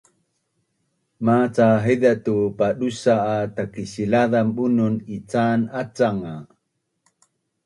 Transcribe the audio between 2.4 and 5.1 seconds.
padusa’ a Takisilazan bunun